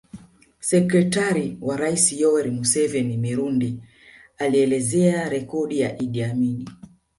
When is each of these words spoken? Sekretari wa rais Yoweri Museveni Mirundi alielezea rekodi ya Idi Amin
Sekretari 0.69 1.57
wa 1.61 1.77
rais 1.77 2.05
Yoweri 2.13 2.51
Museveni 2.57 3.17
Mirundi 3.17 3.83
alielezea 4.37 5.29
rekodi 5.29 5.79
ya 5.79 5.97
Idi 6.01 6.23
Amin 6.23 6.65